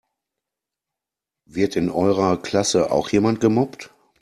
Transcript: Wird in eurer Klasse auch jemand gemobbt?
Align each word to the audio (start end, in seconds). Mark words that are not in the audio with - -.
Wird 1.45 1.75
in 1.75 1.91
eurer 1.91 2.37
Klasse 2.41 2.89
auch 2.91 3.09
jemand 3.11 3.39
gemobbt? 3.39 3.93